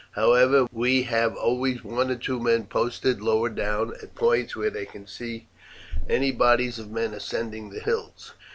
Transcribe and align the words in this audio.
However, 0.13 0.65
we 0.71 1.03
have 1.03 1.35
always 1.35 1.83
one 1.83 2.09
or 2.09 2.15
two 2.15 2.39
men 2.39 2.65
posted 2.65 3.21
lower 3.21 3.49
down, 3.49 3.93
at 4.01 4.15
points 4.15 4.55
where 4.55 4.71
they 4.71 4.87
can 4.87 5.05
see 5.05 5.47
any 6.09 6.31
bodies 6.31 6.79
of 6.79 6.89
men 6.89 7.13
ascending 7.13 7.69
the 7.69 7.81
hills. 7.81 8.33